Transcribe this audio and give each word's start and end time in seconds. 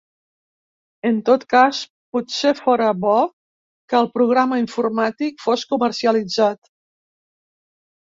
En 1.07 1.17
tot 1.25 1.43
cas, 1.53 1.81
potser 2.15 2.53
fóra 2.59 2.87
bo 3.03 3.17
que 3.93 3.97
el 3.99 4.09
programa 4.15 4.59
informàtic 4.63 5.45
fos 5.45 5.67
comercialitzat. 5.75 6.73